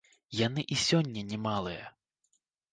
Яны 0.37 0.63
і 0.77 0.77
сёння 0.85 1.25
не 1.29 1.41
малыя. 1.45 1.85